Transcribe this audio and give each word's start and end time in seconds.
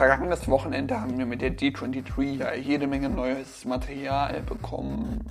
vergangenes 0.00 0.48
Wochenende 0.48 0.98
haben 0.98 1.18
wir 1.18 1.26
mit 1.26 1.42
der 1.42 1.54
D23 1.54 2.38
ja 2.38 2.54
jede 2.54 2.86
Menge 2.86 3.10
neues 3.10 3.66
Material 3.66 4.40
bekommen 4.40 5.30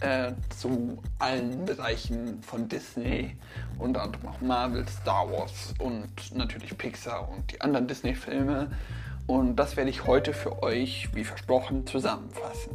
äh, 0.00 0.32
zu 0.48 1.00
allen 1.20 1.64
Bereichen 1.64 2.42
von 2.42 2.68
Disney, 2.68 3.36
unter 3.78 4.02
anderem 4.02 4.26
auch 4.26 4.40
Marvel, 4.40 4.84
Star 4.88 5.30
Wars 5.30 5.74
und 5.78 6.10
natürlich 6.34 6.76
Pixar 6.76 7.28
und 7.28 7.52
die 7.52 7.60
anderen 7.60 7.86
Disney-Filme. 7.86 8.72
Und 9.28 9.54
das 9.54 9.76
werde 9.76 9.90
ich 9.90 10.08
heute 10.08 10.32
für 10.32 10.60
euch, 10.64 11.10
wie 11.14 11.22
versprochen, 11.22 11.86
zusammenfassen. 11.86 12.72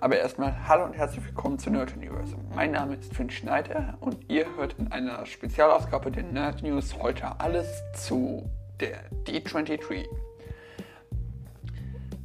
Aber 0.00 0.18
erstmal 0.18 0.68
hallo 0.68 0.84
und 0.84 0.92
herzlich 0.92 1.24
willkommen 1.24 1.58
zu 1.58 1.70
Nerd 1.70 1.96
Universum. 1.96 2.44
Mein 2.54 2.72
Name 2.72 2.96
ist 2.96 3.14
Finn 3.14 3.30
Schneider 3.30 3.96
und 4.00 4.28
ihr 4.28 4.44
hört 4.58 4.74
in 4.78 4.92
einer 4.92 5.24
Spezialausgabe 5.24 6.10
der 6.10 6.24
Nerd 6.24 6.62
News 6.62 6.94
heute 7.00 7.40
alles 7.40 7.82
zu 7.94 8.50
der 8.80 8.98
D23. 9.24 10.04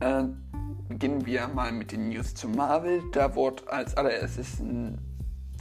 Äh, 0.02 0.24
beginnen 0.90 1.26
wir 1.26 1.48
mal 1.48 1.72
mit 1.72 1.92
den 1.92 2.10
News 2.10 2.34
zu 2.34 2.50
Marvel. 2.50 3.04
Da 3.12 3.36
wurde 3.36 3.64
als 3.72 3.96
allererstes 3.96 4.60
ein 4.60 4.98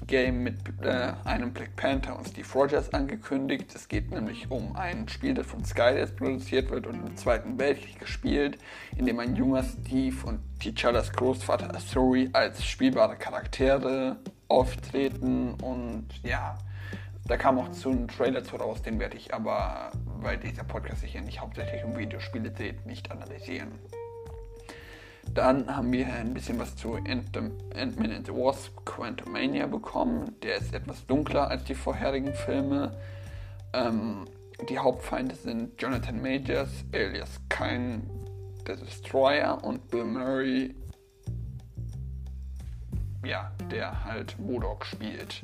Game 0.06 0.42
mit 0.42 0.56
äh, 0.82 1.12
einem 1.24 1.52
Black 1.52 1.76
Panther 1.76 2.18
und 2.18 2.26
Steve 2.26 2.48
Rogers 2.54 2.92
angekündigt. 2.92 3.72
Es 3.74 3.86
geht 3.86 4.10
nämlich 4.10 4.50
um 4.50 4.74
ein 4.74 5.08
Spiel, 5.08 5.34
das 5.34 5.46
von 5.46 5.64
Skydesk 5.64 6.16
produziert 6.16 6.70
wird 6.70 6.86
und 6.86 7.06
im 7.06 7.16
Zweiten 7.16 7.58
Weltkrieg 7.58 8.00
gespielt, 8.00 8.58
in 8.96 9.06
dem 9.06 9.20
ein 9.20 9.36
junger 9.36 9.62
Steve 9.62 10.16
und 10.26 10.40
T'Challas 10.60 11.12
Großvater 11.12 11.74
Asuri 11.76 12.30
als 12.32 12.64
spielbare 12.64 13.16
Charaktere 13.16 14.16
auftreten 14.48 15.54
und 15.62 16.06
ja, 16.24 16.58
da 17.28 17.36
kam 17.36 17.58
auch 17.58 17.72
so 17.72 17.90
ein 17.90 18.08
Trailer 18.08 18.42
zu 18.42 18.56
raus, 18.56 18.82
den 18.82 18.98
werde 18.98 19.16
ich 19.16 19.32
aber, 19.32 19.92
weil 20.18 20.38
dieser 20.38 20.64
Podcast 20.64 21.02
sich 21.02 21.14
ja 21.14 21.20
nicht 21.20 21.40
hauptsächlich 21.40 21.84
um 21.84 21.96
Videospiele 21.96 22.50
dreht, 22.50 22.84
nicht 22.86 23.12
analysieren. 23.12 23.78
Dann 25.34 25.74
haben 25.74 25.92
wir 25.92 26.12
ein 26.12 26.34
bisschen 26.34 26.58
was 26.58 26.74
zu 26.74 26.94
Ant-Man 26.94 28.12
and 28.12 28.26
the 28.26 28.32
Wasp 28.32 28.84
Quantumania 28.84 29.66
bekommen. 29.66 30.34
Der 30.42 30.56
ist 30.56 30.74
etwas 30.74 31.06
dunkler 31.06 31.48
als 31.48 31.64
die 31.64 31.74
vorherigen 31.74 32.34
Filme. 32.34 32.98
Ähm, 33.72 34.26
die 34.68 34.78
Hauptfeinde 34.78 35.36
sind 35.36 35.80
Jonathan 35.80 36.20
Majors, 36.20 36.84
alias 36.92 37.40
Kine 37.48 38.02
the 38.66 38.74
Destroyer 38.84 39.62
und 39.62 39.88
Bill 39.88 40.04
Murray, 40.04 40.74
ja, 43.24 43.50
der 43.70 44.04
halt 44.04 44.38
Modok 44.38 44.84
spielt. 44.84 45.42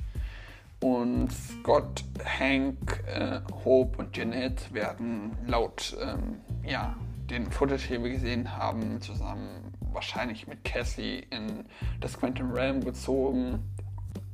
Und 0.80 1.30
Scott, 1.32 2.04
Hank, 2.24 3.02
äh, 3.06 3.40
Hope 3.64 3.98
und 3.98 4.12
Jeanette 4.14 4.72
werden 4.74 5.36
laut 5.46 5.96
ähm, 6.00 6.40
ja, 6.64 6.96
den 7.30 7.50
Footage, 7.50 7.88
den 7.88 8.04
wir 8.04 8.10
gesehen 8.10 8.56
haben, 8.56 9.00
zusammen 9.00 9.75
wahrscheinlich 9.96 10.46
mit 10.46 10.62
Cassie 10.62 11.26
in 11.30 11.64
das 12.00 12.18
Quantum 12.18 12.52
Realm 12.52 12.84
gezogen 12.84 13.64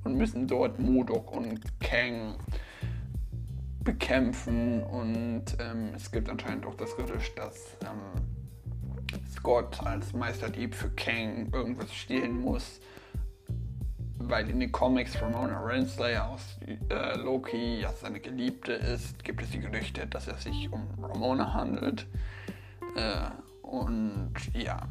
und 0.04 0.16
müssen 0.16 0.48
dort 0.48 0.80
Modok 0.80 1.30
und 1.32 1.60
Kang 1.80 2.34
bekämpfen. 3.84 4.82
Und 4.82 5.44
ähm, 5.60 5.92
es 5.94 6.10
gibt 6.10 6.28
anscheinend 6.28 6.66
auch 6.66 6.74
das 6.74 6.96
Gerücht, 6.96 7.38
dass 7.38 7.78
ähm, 7.82 8.26
Scott 9.30 9.80
als 9.86 10.12
Meisterdieb 10.12 10.74
für 10.74 10.90
Kang 10.90 11.50
irgendwas 11.52 11.94
stehlen 11.94 12.40
muss. 12.40 12.80
Weil 14.18 14.50
in 14.50 14.58
den 14.58 14.72
Comics 14.72 15.20
Ramona 15.22 15.60
Renslayer 15.64 16.28
aus 16.28 16.58
äh, 16.90 17.16
Loki 17.18 17.80
ja 17.80 17.92
seine 17.92 18.18
Geliebte 18.18 18.72
ist, 18.72 19.22
gibt 19.22 19.42
es 19.42 19.50
die 19.50 19.60
Gerüchte, 19.60 20.08
dass 20.08 20.26
es 20.26 20.42
sich 20.42 20.72
um 20.72 20.88
Ramona 21.00 21.54
handelt. 21.54 22.06
Äh, 22.96 23.30
und 23.62 24.32
ja, 24.54 24.88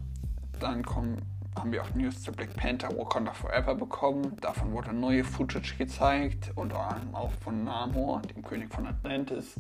dann 0.62 0.84
kommen, 0.84 1.22
haben 1.58 1.72
wir 1.72 1.82
auch 1.82 1.94
News 1.96 2.22
zu 2.22 2.32
Black 2.32 2.56
Panther 2.56 2.90
Wakanda 2.98 3.34
Forever 3.34 3.76
bekommen. 3.76 4.38
Davon 4.42 4.72
wurde 4.72 4.94
neue 4.94 5.24
Footage 5.24 5.76
gezeigt, 5.78 6.52
unter 6.56 6.80
anderem 6.80 7.16
auch 7.16 7.32
von 7.32 7.64
Namor, 7.64 8.22
dem 8.22 8.44
König 8.44 8.74
von 8.74 8.88
Atlantis, 8.88 9.56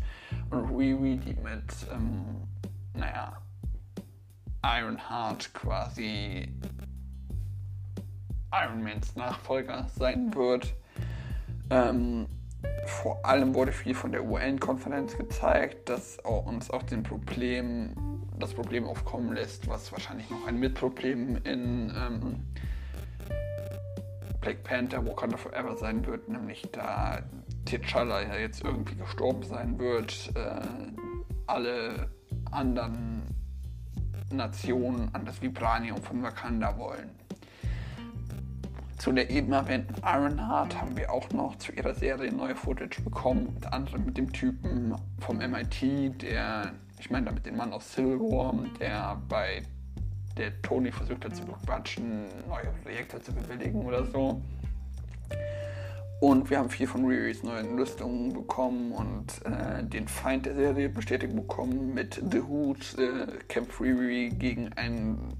und 0.49 0.69
Riri, 0.69 1.17
die 1.17 1.33
mit, 1.33 1.87
ähm, 1.93 2.23
naja, 2.93 3.37
Ironheart 4.63 5.53
quasi 5.53 6.53
Iron 8.53 8.83
Mans 8.83 9.15
Nachfolger 9.15 9.87
sein 9.95 10.33
wird. 10.35 10.73
Ähm, 11.69 12.27
vor 12.85 13.25
allem 13.25 13.55
wurde 13.55 13.71
viel 13.71 13.95
von 13.95 14.11
der 14.11 14.23
UN-Konferenz 14.23 15.17
gezeigt, 15.17 15.89
das 15.89 16.19
uns 16.19 16.69
auch 16.69 16.83
den 16.83 17.03
Problem, 17.03 17.93
das 18.39 18.53
Problem 18.53 18.85
aufkommen 18.85 19.33
lässt, 19.33 19.67
was 19.67 19.91
wahrscheinlich 19.91 20.29
noch 20.29 20.45
ein 20.47 20.59
Mitproblem 20.59 21.37
in 21.43 21.91
ähm, 21.95 22.45
Black 24.41 24.63
Panther 24.63 25.05
Wakanda 25.05 25.37
Forever 25.37 25.77
sein 25.77 26.05
wird, 26.05 26.27
nämlich 26.27 26.67
da 26.71 27.19
T'Challa 27.65 28.21
ja 28.21 28.35
jetzt 28.37 28.63
irgendwie 28.63 28.95
gestorben 28.95 29.43
sein 29.43 29.77
wird, 29.77 30.31
äh, 30.35 30.61
alle 31.47 32.09
anderen 32.51 33.21
Nationen 34.31 35.13
an 35.13 35.25
das 35.25 35.41
Vibranium 35.41 36.01
von 36.01 36.23
Wakanda 36.23 36.77
wollen. 36.77 37.20
Zu 39.01 39.11
der 39.11 39.31
eben 39.31 39.51
erwähnten 39.51 39.95
Ironheart 40.03 40.79
haben 40.79 40.95
wir 40.95 41.11
auch 41.11 41.27
noch 41.31 41.55
zu 41.55 41.71
ihrer 41.71 41.95
Serie 41.95 42.31
neue 42.31 42.55
Footage 42.55 43.01
bekommen, 43.01 43.47
unter 43.47 43.73
anderem 43.73 44.05
mit 44.05 44.15
dem 44.15 44.31
Typen 44.31 44.93
vom 45.17 45.37
MIT, 45.37 46.21
der, 46.21 46.73
ich 46.99 47.09
meine 47.09 47.25
damit 47.25 47.47
den 47.47 47.57
Mann 47.57 47.73
aus 47.73 47.95
Silverworm, 47.95 48.69
der 48.79 49.19
bei 49.27 49.63
der 50.37 50.61
Tony 50.61 50.91
versucht 50.91 51.25
hat 51.25 51.35
zu 51.35 51.43
bequatschen, 51.43 52.25
neue 52.47 52.71
Projekte 52.83 53.19
zu 53.19 53.33
bewilligen 53.33 53.83
oder 53.83 54.05
so. 54.05 54.39
Und 56.19 56.51
wir 56.51 56.59
haben 56.59 56.69
viel 56.69 56.85
von 56.85 57.03
Riris 57.03 57.41
neuen 57.41 57.79
Rüstungen 57.79 58.31
bekommen 58.31 58.91
und 58.91 59.43
äh, 59.47 59.83
den 59.83 60.07
Feind 60.07 60.45
der 60.45 60.53
Serie 60.53 60.89
bestätigt 60.89 61.35
bekommen. 61.35 61.95
Mit 61.95 62.21
The 62.31 62.41
Hood 62.41 62.99
äh, 62.99 63.25
kämpft 63.47 63.81
Riri 63.81 64.29
gegen 64.29 64.71
einen 64.73 65.33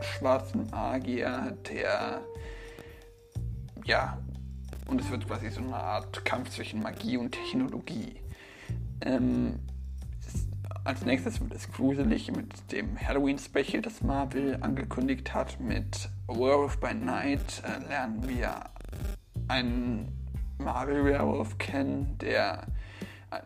schwarzen 0.00 0.70
Magier, 0.70 1.54
der 1.68 2.22
ja, 3.84 4.18
und 4.86 5.00
es 5.00 5.10
wird 5.10 5.26
quasi 5.26 5.50
so 5.50 5.60
eine 5.60 5.76
Art 5.76 6.24
Kampf 6.24 6.50
zwischen 6.50 6.82
Magie 6.82 7.16
und 7.16 7.32
Technologie. 7.32 8.20
Ähm, 9.00 9.58
als 10.84 11.04
nächstes 11.04 11.40
wird 11.40 11.54
es 11.54 11.70
gruselig 11.70 12.30
mit 12.32 12.72
dem 12.72 12.98
Halloween-Special, 13.00 13.82
das 13.82 14.02
Marvel 14.02 14.58
angekündigt 14.60 15.32
hat. 15.32 15.60
Mit 15.60 16.08
Werewolf 16.26 16.78
by 16.80 16.94
Night 16.94 17.62
äh, 17.64 17.88
lernen 17.88 18.28
wir 18.28 18.64
einen 19.48 20.12
Marvel-Werewolf 20.58 21.58
kennen, 21.58 22.18
der 22.18 22.66
äh, 23.30 23.40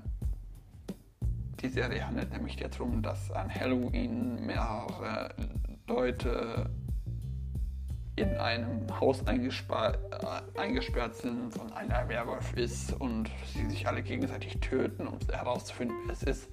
die 1.61 1.69
Serie 1.69 2.07
handelt 2.07 2.33
nämlich 2.33 2.57
darum, 2.57 3.03
dass 3.03 3.31
an 3.31 3.53
Halloween 3.53 4.47
mehrere 4.47 5.35
Leute 5.87 6.71
in 8.16 8.37
einem 8.38 8.99
Haus 8.99 9.27
eingesperrt, 9.27 9.99
äh, 10.10 10.60
eingesperrt 10.60 11.16
sind 11.16 11.56
und 11.59 11.72
einer 11.72 12.09
Werwolf 12.09 12.54
ist 12.54 12.93
und 12.94 13.31
sie 13.53 13.69
sich 13.69 13.87
alle 13.87 14.03
gegenseitig 14.03 14.59
töten, 14.60 15.06
um 15.06 15.19
herauszufinden, 15.31 15.97
wer 16.06 16.15
es 16.15 16.22
ist. 16.22 16.49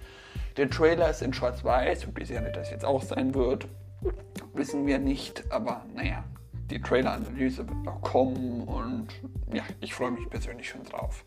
Der 0.57 0.69
Trailer 0.69 1.09
ist 1.09 1.21
in 1.21 1.33
Schwarz-Weiß 1.33 2.07
wie 2.15 2.25
sehr 2.25 2.41
das 2.51 2.69
jetzt 2.69 2.85
auch 2.85 3.01
sein 3.01 3.33
wird, 3.33 3.67
wissen 4.53 4.85
wir 4.85 4.99
nicht, 4.99 5.51
aber 5.51 5.85
naja, 5.95 6.25
die 6.69 6.81
Trailer-Analyse 6.81 7.67
wird 7.67 7.83
noch 7.83 8.01
kommen 8.01 8.63
und 8.63 9.07
ja, 9.53 9.63
ich 9.79 9.93
freue 9.93 10.11
mich 10.11 10.29
persönlich 10.29 10.69
schon 10.69 10.83
drauf. 10.83 11.23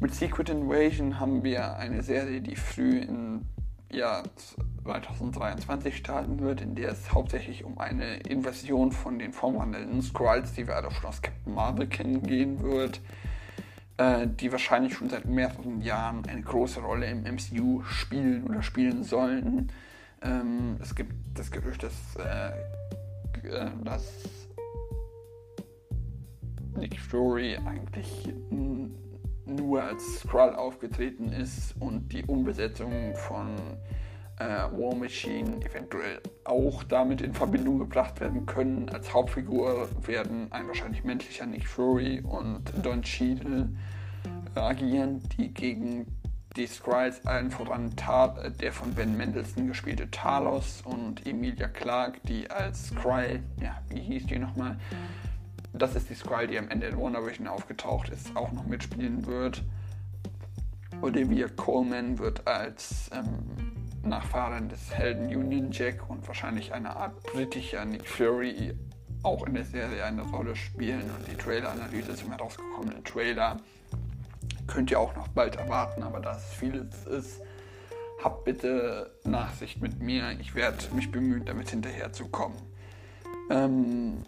Mit 0.00 0.14
Secret 0.14 0.48
Invasion 0.48 1.20
haben 1.20 1.44
wir 1.44 1.76
eine 1.76 2.02
Serie, 2.02 2.40
die 2.40 2.56
früh 2.56 2.98
in 2.98 3.46
Jahr 3.94 4.24
2023 4.84 5.96
starten 5.96 6.40
wird, 6.40 6.60
in 6.60 6.74
der 6.74 6.90
es 6.90 7.12
hauptsächlich 7.12 7.64
um 7.64 7.78
eine 7.78 8.16
Invasion 8.20 8.92
von 8.92 9.18
den 9.18 9.32
vorwandelnden 9.32 10.02
Skrulls, 10.02 10.52
die 10.52 10.66
wir 10.66 10.76
alle 10.76 10.90
schon 10.90 11.06
aus 11.06 11.22
Captain 11.22 11.54
Marvel 11.54 11.86
kennen, 11.86 12.22
gehen 12.22 12.62
wird, 12.62 13.00
äh, 13.98 14.26
die 14.26 14.50
wahrscheinlich 14.50 14.94
schon 14.94 15.08
seit 15.08 15.26
mehreren 15.26 15.80
Jahren 15.80 16.24
eine 16.26 16.42
große 16.42 16.80
Rolle 16.80 17.06
im 17.06 17.22
MCU 17.22 17.82
spielen 17.84 18.44
oder 18.44 18.62
spielen 18.62 19.04
sollen. 19.04 19.70
Ähm, 20.22 20.76
es 20.80 20.94
gibt 20.94 21.12
das 21.34 21.50
Gerücht, 21.50 21.82
dass, 21.82 22.16
äh, 22.16 23.48
äh 23.48 23.70
dass 23.84 24.24
Nick 26.76 26.98
Fury 26.98 27.58
eigentlich 27.66 28.32
nur 29.46 29.82
als 29.82 30.20
Skrull 30.20 30.54
aufgetreten 30.54 31.32
ist 31.32 31.74
und 31.80 32.12
die 32.12 32.24
Umbesetzung 32.24 33.14
von 33.14 33.56
äh, 34.38 34.44
War 34.44 34.94
Machine 34.94 35.64
eventuell 35.64 36.20
auch 36.44 36.82
damit 36.84 37.20
in 37.20 37.32
Verbindung 37.34 37.78
gebracht 37.78 38.20
werden 38.20 38.46
können. 38.46 38.88
Als 38.88 39.12
Hauptfigur 39.12 39.88
werden 40.06 40.50
ein 40.50 40.66
wahrscheinlich 40.66 41.04
menschlicher 41.04 41.46
Nick 41.46 41.66
Fury 41.66 42.20
und 42.20 42.72
Don 42.82 43.02
Cheadle 43.02 43.68
agieren, 44.54 45.22
die 45.36 45.52
gegen 45.52 46.06
die 46.56 46.66
Skrulls 46.66 47.24
allen 47.26 47.50
voran 47.50 47.96
Tal, 47.96 48.52
der 48.60 48.72
von 48.72 48.92
Ben 48.92 49.16
Mendelssohn 49.16 49.68
gespielte 49.68 50.10
Talos 50.10 50.82
und 50.84 51.26
Emilia 51.26 51.68
Clarke, 51.68 52.20
die 52.28 52.50
als 52.50 52.88
Skrull, 52.88 53.40
ja, 53.60 53.80
wie 53.88 54.00
hieß 54.00 54.26
die 54.26 54.38
nochmal? 54.38 54.76
Das 55.74 55.96
ist 55.96 56.10
die 56.10 56.14
Skrull, 56.14 56.46
die 56.46 56.58
am 56.58 56.68
Ende 56.68 56.86
in 56.86 56.98
WandaVision 56.98 57.48
aufgetaucht 57.48 58.10
ist, 58.10 58.36
auch 58.36 58.52
noch 58.52 58.66
mitspielen 58.66 59.26
wird. 59.26 59.62
Olivia 61.00 61.48
Coleman 61.48 62.18
wird 62.18 62.46
als 62.46 63.10
ähm, 63.12 63.72
Nachfahrin 64.04 64.68
des 64.68 64.92
Helden 64.92 65.26
Union 65.34 65.70
Jack 65.72 66.08
und 66.08 66.26
wahrscheinlich 66.28 66.72
eine 66.72 66.94
Art 66.94 67.22
britischer 67.22 67.84
Nick 67.84 68.06
Fury 68.06 68.74
auch 69.22 69.46
in 69.46 69.54
der 69.54 69.64
Serie 69.64 70.04
eine 70.04 70.22
Rolle 70.22 70.54
spielen. 70.56 71.02
Und 71.02 71.26
die 71.30 71.36
Trailer-Analyse 71.36 72.16
zum 72.16 72.30
herausgekommenen 72.30 73.04
Trailer 73.04 73.56
könnt 74.66 74.90
ihr 74.90 75.00
auch 75.00 75.14
noch 75.16 75.28
bald 75.28 75.56
erwarten, 75.56 76.02
aber 76.02 76.20
da 76.20 76.36
es 76.36 76.44
vieles 76.54 77.06
ist, 77.06 77.40
habt 78.22 78.44
bitte 78.44 79.12
Nachsicht 79.24 79.80
mit 79.80 80.00
mir. 80.00 80.30
Ich 80.40 80.54
werde 80.54 80.78
mich 80.94 81.10
bemühen, 81.10 81.44
damit 81.44 81.70
hinterherzukommen. 81.70 82.58
Ähm, 83.50 84.24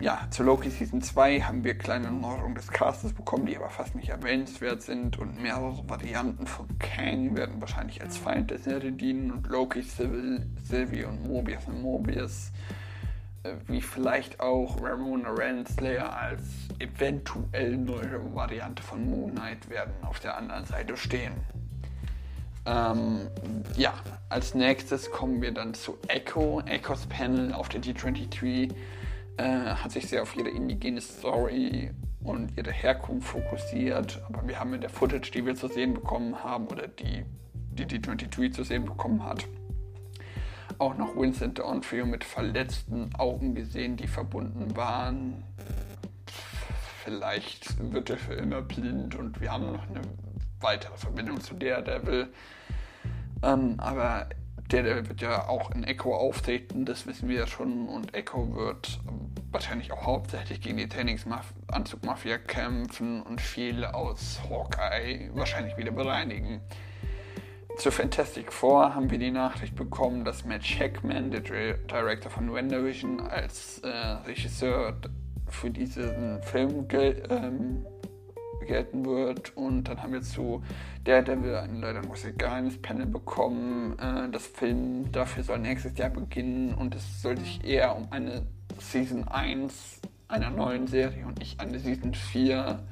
ja, 0.00 0.26
zu 0.30 0.42
Loki 0.42 0.70
Season 0.70 1.00
2 1.00 1.40
haben 1.40 1.64
wir 1.64 1.78
kleine 1.78 2.10
Neuerungen 2.10 2.56
des 2.56 2.68
Castes 2.68 3.12
bekommen, 3.12 3.46
die 3.46 3.56
aber 3.56 3.70
fast 3.70 3.94
nicht 3.94 4.08
erwähnenswert 4.08 4.82
sind 4.82 5.18
und 5.18 5.40
mehrere 5.40 5.88
Varianten 5.88 6.46
von 6.46 6.66
Kang 6.78 7.36
werden 7.36 7.60
wahrscheinlich 7.60 8.02
als 8.02 8.16
Feind 8.16 8.50
der 8.50 8.58
Serie 8.58 8.92
dienen 8.92 9.30
und 9.30 9.46
Loki, 9.46 9.82
Civil, 9.82 10.46
Sylvie 10.62 11.04
und 11.04 11.26
Mobius 11.26 11.66
und 11.66 11.80
Mobius 11.80 12.50
äh, 13.44 13.54
wie 13.68 13.80
vielleicht 13.80 14.40
auch 14.40 14.82
Ramona 14.82 15.30
Renslayer 15.30 16.16
als 16.16 16.42
eventuell 16.80 17.76
neue 17.76 18.34
Variante 18.34 18.82
von 18.82 19.08
Moon 19.08 19.30
Knight 19.32 19.70
werden 19.70 19.94
auf 20.02 20.18
der 20.18 20.36
anderen 20.36 20.64
Seite 20.64 20.96
stehen. 20.96 21.34
Ähm, 22.66 23.28
ja, 23.76 23.92
als 24.30 24.54
nächstes 24.54 25.10
kommen 25.10 25.42
wir 25.42 25.52
dann 25.52 25.74
zu 25.74 25.98
Echo. 26.08 26.62
Echos 26.64 27.06
Panel 27.06 27.52
auf 27.52 27.68
der 27.68 27.82
D23 27.82 28.74
äh, 29.36 29.74
hat 29.74 29.92
sich 29.92 30.06
sehr 30.06 30.22
auf 30.22 30.36
ihre 30.36 30.48
indigene 30.48 31.00
Story 31.00 31.90
und 32.22 32.56
ihre 32.56 32.72
Herkunft 32.72 33.28
fokussiert. 33.28 34.22
Aber 34.28 34.46
wir 34.46 34.58
haben 34.58 34.74
in 34.74 34.80
der 34.80 34.90
Footage, 34.90 35.30
die 35.32 35.44
wir 35.44 35.54
zu 35.54 35.68
sehen 35.68 35.94
bekommen 35.94 36.42
haben, 36.42 36.66
oder 36.66 36.88
die 36.88 37.24
die 37.74 37.86
D23 37.86 38.52
zu 38.52 38.64
sehen 38.64 38.84
bekommen 38.84 39.24
hat, 39.24 39.46
auch 40.78 40.96
noch 40.96 41.16
Vincent 41.16 41.60
D'Onofrio 41.60 42.04
mit 42.04 42.24
verletzten 42.24 43.14
Augen 43.16 43.54
gesehen, 43.54 43.96
die 43.96 44.06
verbunden 44.06 44.76
waren. 44.76 45.44
Vielleicht 47.04 47.92
wird 47.92 48.10
er 48.10 48.16
für 48.16 48.34
immer 48.34 48.62
blind 48.62 49.14
und 49.14 49.40
wir 49.40 49.52
haben 49.52 49.72
noch 49.72 49.88
eine 49.88 50.00
weitere 50.60 50.96
Verbindung 50.96 51.40
zu 51.40 51.54
Daredevil. 51.54 52.28
Ähm, 53.42 53.74
aber 53.78 54.28
Daredevil 54.74 55.08
wird 55.08 55.22
ja 55.22 55.48
auch 55.48 55.70
in 55.70 55.84
Echo 55.84 56.16
auftreten, 56.16 56.84
das 56.84 57.06
wissen 57.06 57.28
wir 57.28 57.36
ja 57.36 57.46
schon. 57.46 57.88
Und 57.88 58.12
Echo 58.14 58.56
wird 58.56 58.98
wahrscheinlich 59.52 59.92
auch 59.92 60.04
hauptsächlich 60.04 60.60
gegen 60.60 60.78
die 60.78 60.88
Trainingsanzugmafia 60.88 62.38
kämpfen 62.38 63.22
und 63.22 63.40
viel 63.40 63.84
aus 63.84 64.40
Hawkeye 64.50 65.30
wahrscheinlich 65.34 65.76
wieder 65.76 65.92
bereinigen. 65.92 66.60
Zu 67.76 67.92
Fantastic 67.92 68.52
Four 68.52 68.94
haben 68.94 69.10
wir 69.10 69.18
die 69.18 69.30
Nachricht 69.30 69.76
bekommen, 69.76 70.24
dass 70.24 70.44
Matt 70.44 70.64
Shackman, 70.64 71.30
der 71.30 71.40
Director 71.40 72.30
von 72.30 72.52
WandaVision, 72.52 73.20
als 73.20 73.78
äh, 73.78 73.88
Regisseur 73.88 74.96
für 75.48 75.70
diesen 75.70 76.42
Film 76.42 76.86
ähm, 76.92 77.86
gelten 78.64 79.04
wird. 79.04 79.56
Und 79.56 79.84
dann 79.84 80.02
haben 80.02 80.12
wir 80.12 80.22
zu 80.22 80.62
Daredevil 81.04 81.54
ein 81.56 81.80
leider 81.80 82.02
geheimes 82.36 82.80
Panel 82.80 83.06
bekommen. 83.06 83.98
Äh, 83.98 84.30
das 84.30 84.46
Film 84.46 85.10
dafür 85.12 85.42
soll 85.42 85.58
nächstes 85.58 85.96
Jahr 85.98 86.10
beginnen 86.10 86.74
und 86.74 86.94
es 86.94 87.22
soll 87.22 87.38
sich 87.38 87.64
eher 87.64 87.96
um 87.96 88.08
eine 88.10 88.46
Season 88.78 89.26
1 89.28 90.00
einer 90.28 90.50
neuen 90.50 90.86
Serie 90.86 91.26
und 91.26 91.38
nicht 91.38 91.60
eine 91.60 91.78
Season 91.78 92.14
4 92.14 92.82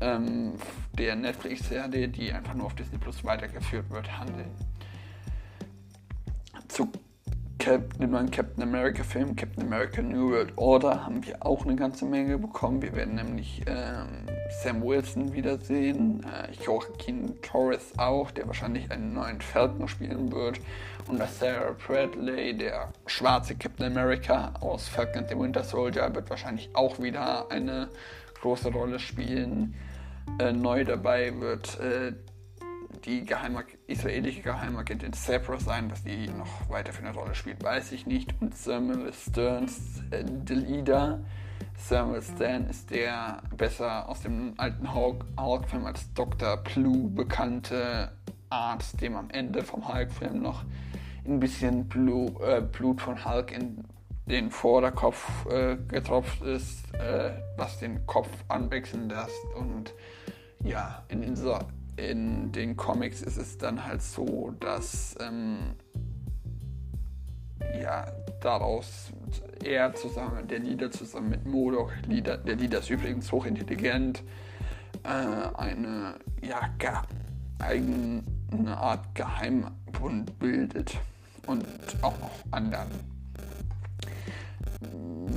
ähm, 0.00 0.54
der 0.96 1.16
Netflix-Serie, 1.16 2.08
die 2.08 2.32
einfach 2.32 2.54
nur 2.54 2.66
auf 2.66 2.74
Disney 2.74 2.98
Plus 2.98 3.24
weitergeführt 3.24 3.90
wird, 3.90 4.18
handeln. 4.18 4.50
Zu 7.58 7.64
Cap 7.64 7.98
dem 7.98 8.12
neuen 8.12 8.30
Captain 8.30 8.62
America 8.62 9.02
Film, 9.02 9.34
Captain 9.34 9.64
America 9.64 10.00
New 10.00 10.30
World 10.30 10.52
Order, 10.56 11.04
haben 11.04 11.24
wir 11.26 11.44
auch 11.44 11.64
eine 11.64 11.74
ganze 11.74 12.04
Menge 12.04 12.38
bekommen. 12.38 12.80
Wir 12.80 12.94
werden 12.94 13.16
nämlich 13.16 13.62
ähm, 13.66 14.26
Sam 14.62 14.82
Wilson 14.82 15.32
wiedersehen, 15.32 16.24
äh, 16.24 16.52
Joaquin 16.64 17.40
Torres 17.42 17.92
auch, 17.96 18.30
der 18.30 18.46
wahrscheinlich 18.46 18.90
einen 18.92 19.12
neuen 19.12 19.40
Falcon 19.40 19.88
spielen 19.88 20.30
wird. 20.30 20.60
Und 21.08 21.20
Sarah 21.28 21.74
Bradley, 21.84 22.56
der 22.56 22.92
schwarze 23.06 23.56
Captain 23.56 23.86
America 23.86 24.54
aus 24.60 24.86
Falcon 24.86 25.22
and 25.22 25.28
the 25.28 25.38
Winter 25.38 25.64
Soldier, 25.64 26.14
wird 26.14 26.30
wahrscheinlich 26.30 26.70
auch 26.74 27.00
wieder 27.00 27.50
eine 27.50 27.88
große 28.40 28.70
Rolle 28.70 29.00
spielen. 29.00 29.74
Äh, 30.38 30.52
neu 30.52 30.84
dabei 30.84 31.32
wird 31.40 31.80
äh, 31.80 32.12
die 33.04 33.24
Geheimag 33.24 33.66
israelische 33.86 34.42
Geheimagentin 34.42 35.12
Sabra 35.12 35.58
sein, 35.58 35.90
was 35.90 36.02
die 36.04 36.28
noch 36.28 36.68
weiter 36.68 36.92
für 36.92 37.04
eine 37.06 37.14
Rolle 37.14 37.34
spielt, 37.34 37.62
weiß 37.62 37.92
ich 37.92 38.06
nicht. 38.06 38.34
Und 38.40 38.56
Samuel 38.56 39.12
Stearns, 39.12 40.02
äh, 40.10 40.24
der 40.24 40.56
Leader. 40.56 41.20
Samuel 41.76 42.22
Stan 42.22 42.66
ist 42.68 42.90
der 42.90 43.40
besser 43.56 44.08
aus 44.08 44.20
dem 44.20 44.54
alten 44.56 44.92
Hulk-Film 44.92 45.86
als 45.86 46.12
Dr. 46.12 46.56
Blue 46.58 47.08
bekannte 47.08 48.12
Arzt, 48.50 49.00
dem 49.00 49.16
am 49.16 49.30
Ende 49.30 49.62
vom 49.62 49.86
Hulk-Film 49.86 50.42
noch 50.42 50.64
ein 51.24 51.40
bisschen 51.40 51.88
Blu 51.88 52.26
äh, 52.40 52.60
Blut 52.60 53.00
von 53.00 53.24
Hulk 53.24 53.52
in 53.52 53.84
den 54.26 54.50
Vorderkopf 54.50 55.46
äh, 55.46 55.76
getropft 55.88 56.42
ist, 56.42 56.92
äh, 56.94 57.30
was 57.56 57.78
den 57.78 58.06
Kopf 58.06 58.28
anwechseln 58.48 59.08
lässt. 59.08 59.44
Und 59.56 59.94
ja, 60.64 61.04
in 61.08 61.22
den, 61.22 61.36
in 61.98 62.52
den 62.52 62.76
Comics 62.76 63.22
ist 63.22 63.36
es 63.36 63.58
dann 63.58 63.84
halt 63.84 64.02
so, 64.02 64.54
dass 64.60 65.16
ähm, 65.20 65.74
ja, 67.80 68.06
daraus 68.40 69.12
er 69.64 69.94
zusammen, 69.94 70.46
der 70.46 70.60
Leader 70.60 70.90
zusammen 70.90 71.30
mit 71.30 71.46
Modok, 71.46 71.92
Leader, 72.06 72.38
der 72.38 72.56
Leader 72.56 72.78
ist 72.78 72.90
übrigens 72.90 73.30
hochintelligent, 73.32 74.22
äh, 75.02 75.08
eine 75.08 76.14
ja, 76.42 76.60
eigene 77.58 78.22
Art 78.76 79.14
Geheimbund 79.14 80.38
bildet 80.38 80.96
und 81.46 81.64
auch 82.02 82.18
noch 82.20 82.30
anderen. 82.52 82.88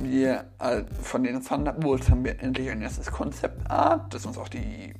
Wir 0.02 0.44
äh, 0.60 0.84
von 1.00 1.24
den 1.24 1.42
Thunderbolts 1.42 2.08
haben 2.10 2.24
wir 2.24 2.40
endlich 2.40 2.70
ein 2.70 2.82
erstes 2.82 3.10
Konzeptart, 3.10 4.14
das 4.14 4.24
uns 4.24 4.38
auch 4.38 4.48
die, 4.48 4.94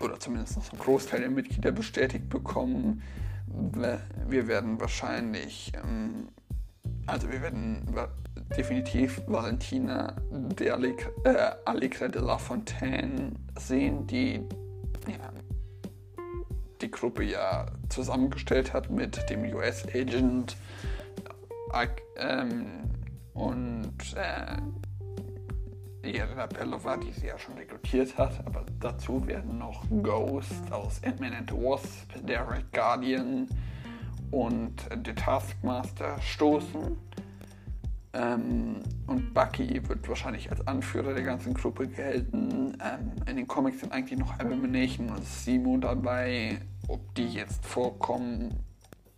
oder 0.00 0.18
zumindest 0.18 0.58
ein 0.72 0.78
Großteil 0.78 1.20
der 1.20 1.30
Mitglieder 1.30 1.72
bestätigt 1.72 2.28
bekommen. 2.28 3.02
Wir 3.46 4.46
werden 4.46 4.80
wahrscheinlich, 4.80 5.72
ähm, 5.74 6.28
also 7.06 7.30
wir 7.30 7.42
werden 7.42 7.86
definitiv 8.56 9.22
Valentina 9.26 10.14
de 10.30 10.68
äh, 10.68 11.50
Allegra 11.64 12.08
de 12.08 12.22
la 12.22 12.38
Fontaine 12.38 13.32
sehen, 13.58 14.06
die 14.06 14.40
ja, 15.06 15.32
die 16.80 16.90
Gruppe 16.90 17.24
ja 17.24 17.66
zusammengestellt 17.88 18.72
hat 18.72 18.90
mit 18.90 19.28
dem 19.30 19.42
US-Agent 19.54 20.56
ähm, 22.16 22.66
und 23.34 24.14
äh, 24.16 24.56
Irina 26.16 26.46
Belova, 26.46 26.96
die 26.96 27.12
sie 27.12 27.26
ja 27.26 27.38
schon 27.38 27.54
rekrutiert 27.54 28.16
hat, 28.16 28.46
aber 28.46 28.64
dazu 28.80 29.26
werden 29.26 29.58
noch 29.58 29.82
Ghost 30.02 30.70
aus 30.70 31.02
Ant-Man 31.04 31.34
and 31.34 31.52
Wasp, 31.52 32.12
der 32.26 32.48
Red 32.50 32.72
Guardian 32.72 33.48
und 34.30 34.74
The 35.04 35.14
Taskmaster 35.14 36.20
stoßen. 36.20 36.96
Ähm, 38.14 38.76
und 39.06 39.34
Bucky 39.34 39.86
wird 39.88 40.08
wahrscheinlich 40.08 40.50
als 40.50 40.66
Anführer 40.66 41.14
der 41.14 41.24
ganzen 41.24 41.54
Gruppe 41.54 41.86
gelten. 41.86 42.76
Ähm, 42.82 43.12
in 43.26 43.36
den 43.36 43.46
Comics 43.46 43.80
sind 43.80 43.92
eigentlich 43.92 44.18
noch 44.18 44.38
Abomination 44.38 45.10
und 45.10 45.24
Simo 45.24 45.76
dabei. 45.76 46.58
Ob 46.88 47.14
die 47.14 47.28
jetzt 47.28 47.64
vorkommen, 47.66 48.58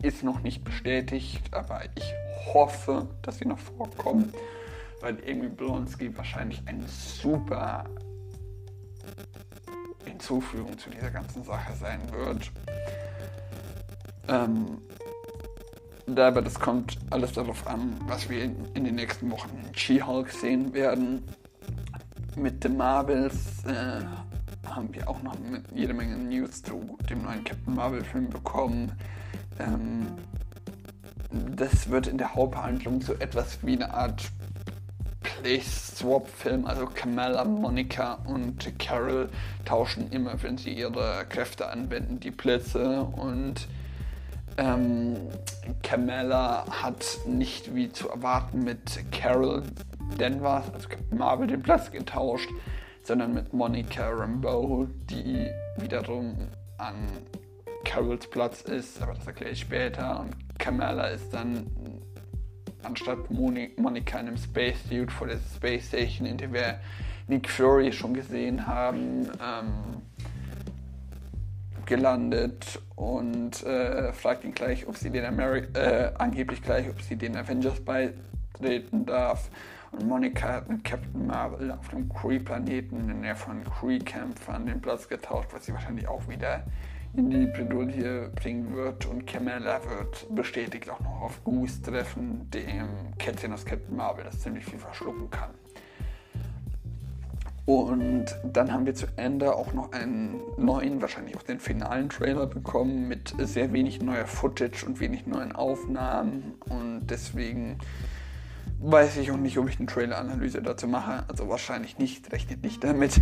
ist 0.01 0.23
noch 0.23 0.41
nicht 0.41 0.63
bestätigt, 0.63 1.53
aber 1.53 1.81
ich 1.95 2.13
hoffe, 2.53 3.07
dass 3.21 3.37
sie 3.37 3.47
noch 3.47 3.59
vorkommen, 3.59 4.33
weil 5.01 5.17
Amy 5.27 5.49
Blonsky 5.49 6.15
wahrscheinlich 6.15 6.61
eine 6.65 6.87
super 6.87 7.85
Hinzufügung 10.05 10.77
zu 10.77 10.89
dieser 10.89 11.11
ganzen 11.11 11.43
Sache 11.43 11.73
sein 11.75 11.99
wird. 12.11 12.51
Ähm, 14.27 14.77
aber 16.15 16.41
das 16.41 16.59
kommt 16.59 16.97
alles 17.09 17.33
darauf 17.33 17.65
an, 17.67 17.95
was 18.07 18.29
wir 18.29 18.43
in, 18.43 18.55
in 18.73 18.83
den 18.83 18.95
nächsten 18.95 19.29
Wochen 19.31 19.49
in 19.49 19.75
She-Hulk 19.75 20.29
sehen 20.31 20.73
werden. 20.73 21.23
Mit 22.35 22.63
The 22.63 22.69
Marvels 22.69 23.63
äh, 23.65 24.01
haben 24.67 24.93
wir 24.93 25.09
auch 25.09 25.21
noch 25.21 25.35
jede 25.73 25.93
Menge 25.93 26.17
News 26.17 26.61
zu 26.61 26.97
dem 27.09 27.23
neuen 27.23 27.43
Captain 27.43 27.75
Marvel-Film 27.75 28.29
bekommen. 28.29 28.91
Ähm, 29.59 30.07
das 31.55 31.89
wird 31.89 32.07
in 32.07 32.17
der 32.17 32.33
Haupthandlung 32.35 33.01
so 33.01 33.13
etwas 33.13 33.59
wie 33.65 33.75
eine 33.75 33.93
Art 33.93 34.31
Place-Swap-Film. 35.41 36.65
Also 36.65 36.85
Kamala, 36.85 37.43
Monica 37.43 38.19
und 38.25 38.77
Carol 38.79 39.29
tauschen 39.65 40.11
immer, 40.11 40.41
wenn 40.43 40.57
sie 40.57 40.73
ihre 40.73 41.25
Kräfte 41.29 41.69
anwenden, 41.69 42.19
die 42.19 42.31
Plätze. 42.31 43.03
Und 43.03 43.67
ähm, 44.57 45.15
Kamala 45.81 46.65
hat 46.69 47.19
nicht 47.25 47.73
wie 47.73 47.91
zu 47.91 48.09
erwarten 48.09 48.63
mit 48.63 49.03
Carol 49.11 49.63
Denver, 50.19 50.63
also 50.73 50.89
Marvel, 51.09 51.47
den 51.47 51.63
Platz 51.63 51.91
getauscht, 51.91 52.49
sondern 53.03 53.33
mit 53.33 53.53
Monica 53.53 54.09
Rambeau, 54.09 54.87
die 55.09 55.47
wiederum 55.77 56.35
an 56.77 57.07
Carols 57.83 58.27
Platz 58.27 58.61
ist, 58.61 59.01
aber 59.01 59.13
das 59.13 59.25
erkläre 59.25 59.51
ich 59.51 59.61
später. 59.61 60.19
Und 60.19 60.35
Kamala 60.59 61.07
ist 61.07 61.33
dann 61.33 61.65
anstatt 62.83 63.29
Moni 63.31 63.71
Monika 63.77 64.19
in 64.19 64.27
einem 64.27 64.37
Spacesuit 64.37 65.11
vor 65.11 65.27
der 65.27 65.39
Space 65.55 65.87
Station, 65.87 66.27
in 66.27 66.37
der 66.37 66.53
wir 66.53 66.79
Nick 67.27 67.49
Fury 67.49 67.91
schon 67.91 68.13
gesehen 68.13 68.67
haben, 68.67 69.29
ähm, 69.41 70.01
gelandet 71.85 72.81
und 72.95 73.63
äh, 73.63 74.13
fragt 74.13 74.43
ihn 74.43 74.53
gleich, 74.53 74.87
ob 74.87 74.97
sie 74.97 75.09
den 75.09 75.25
Ameri 75.25 75.67
äh, 75.73 76.11
angeblich 76.17 76.61
gleich, 76.61 76.89
ob 76.89 77.01
sie 77.01 77.15
den 77.15 77.35
Avengers 77.35 77.79
beitreten 77.81 79.05
darf. 79.05 79.49
Und 79.91 80.07
Monika 80.07 80.47
hat 80.47 80.69
mit 80.69 80.85
Captain 80.85 81.27
Marvel 81.27 81.71
auf 81.71 81.89
dem 81.89 82.07
Kree-Planeten 82.07 83.09
in 83.09 83.21
der 83.23 83.35
von 83.35 83.61
Kree-Kämpfern 83.63 84.65
den 84.65 84.79
Platz 84.79 85.09
getauscht, 85.09 85.49
was 85.51 85.65
sie 85.65 85.73
wahrscheinlich 85.73 86.07
auch 86.07 86.27
wieder 86.29 86.63
in 87.13 87.29
die 87.29 87.45
Bredouille 87.45 88.29
bringen 88.35 88.73
wird. 88.75 89.05
Und 89.05 89.25
Kamala 89.27 89.81
wird 89.83 90.27
bestätigt 90.33 90.89
auch 90.89 90.99
noch 90.99 91.21
auf 91.21 91.43
Goose 91.43 91.81
treffen, 91.81 92.49
dem 92.51 93.17
Kätzchen 93.17 93.53
aus 93.53 93.65
Captain 93.65 93.95
Marvel, 93.95 94.23
das 94.23 94.39
ziemlich 94.39 94.65
viel 94.65 94.79
verschlucken 94.79 95.29
kann. 95.29 95.51
Und 97.65 98.25
dann 98.43 98.73
haben 98.73 98.85
wir 98.85 98.95
zu 98.95 99.05
Ende 99.17 99.55
auch 99.55 99.73
noch 99.73 99.91
einen 99.91 100.41
neuen, 100.57 101.01
wahrscheinlich 101.01 101.37
auch 101.37 101.43
den 101.43 101.59
finalen 101.59 102.09
Trailer 102.09 102.47
bekommen 102.47 103.07
mit 103.07 103.33
sehr 103.37 103.71
wenig 103.71 104.01
neuer 104.01 104.25
Footage 104.25 104.85
und 104.85 104.99
wenig 104.99 105.27
neuen 105.27 105.51
Aufnahmen. 105.51 106.55
Und 106.67 107.07
deswegen 107.07 107.77
weiß 108.79 109.17
ich 109.17 109.31
auch 109.31 109.37
nicht, 109.37 109.57
ob 109.57 109.69
ich 109.69 109.77
eine 109.77 109.85
Trailer-Analyse 109.85 110.61
dazu 110.61 110.87
mache. 110.87 111.23
Also 111.29 111.47
wahrscheinlich 111.49 111.99
nicht, 111.99 112.31
rechnet 112.33 112.63
nicht 112.63 112.83
damit. 112.83 113.21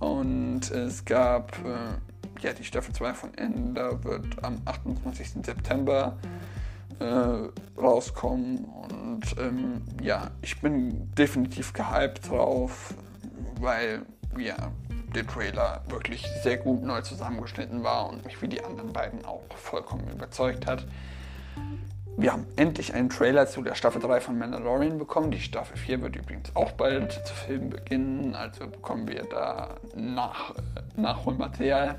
Und 0.00 0.70
es 0.70 1.04
gab 1.04 1.52
äh, 1.58 1.98
ja, 2.40 2.52
die 2.52 2.64
Staffel 2.64 2.94
2 2.94 3.14
von 3.14 3.34
Ender 3.34 4.02
wird 4.04 4.44
am 4.44 4.60
28. 4.64 5.44
September 5.44 6.16
äh, 6.98 7.80
rauskommen. 7.80 8.64
Und 8.64 9.22
ähm, 9.38 9.82
ja, 10.02 10.30
ich 10.42 10.60
bin 10.60 11.12
definitiv 11.14 11.72
gehypt 11.72 12.28
drauf, 12.28 12.94
weil 13.60 14.02
ja, 14.38 14.72
der 15.14 15.26
Trailer 15.26 15.82
wirklich 15.88 16.26
sehr 16.42 16.56
gut 16.56 16.82
neu 16.82 17.00
zusammengeschnitten 17.00 17.82
war 17.84 18.08
und 18.08 18.24
mich 18.24 18.40
wie 18.42 18.48
die 18.48 18.62
anderen 18.64 18.92
beiden 18.92 19.24
auch 19.24 19.42
vollkommen 19.56 20.08
überzeugt 20.10 20.66
hat. 20.66 20.86
Wir 22.16 22.32
haben 22.32 22.46
endlich 22.54 22.94
einen 22.94 23.08
Trailer 23.08 23.48
zu 23.48 23.60
der 23.60 23.74
Staffel 23.74 24.00
3 24.00 24.20
von 24.20 24.38
Mandalorian 24.38 24.98
bekommen. 24.98 25.32
Die 25.32 25.40
Staffel 25.40 25.76
4 25.76 26.00
wird 26.00 26.14
übrigens 26.14 26.54
auch 26.54 26.70
bald 26.72 27.12
zu 27.12 27.34
filmen 27.34 27.70
beginnen, 27.70 28.36
also 28.36 28.68
bekommen 28.68 29.08
wir 29.08 29.24
da 29.24 29.74
nach, 29.96 30.50
äh, 30.50 31.00
Nachholmaterial. 31.00 31.98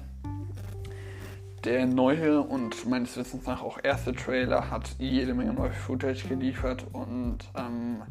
Der 1.65 1.86
neue 1.86 2.39
und 2.39 2.88
meines 2.88 3.17
Wissens 3.17 3.45
nach 3.45 3.62
auch 3.62 3.77
erste 3.84 4.13
Trailer 4.13 4.69
hat 4.69 4.95
jede 5.00 5.34
Menge 5.34 5.53
neue 5.53 5.74
Footage 5.74 6.29
geliefert 6.29 6.86
und 6.93 7.39
ähm, 7.57 8.01